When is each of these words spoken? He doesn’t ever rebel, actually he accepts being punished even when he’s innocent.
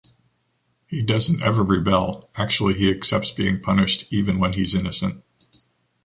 He 0.87 1.03
doesn’t 1.03 1.43
ever 1.43 1.61
rebel, 1.63 2.27
actually 2.35 2.73
he 2.73 2.89
accepts 2.89 3.29
being 3.29 3.61
punished 3.61 4.11
even 4.11 4.39
when 4.39 4.53
he’s 4.53 4.73
innocent. 4.73 5.23